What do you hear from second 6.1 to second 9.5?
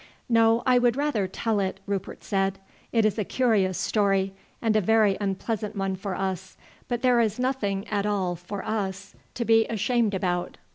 us, but there is nothing at all for us to